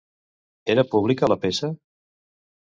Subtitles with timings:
[0.75, 1.71] Era pública la peça?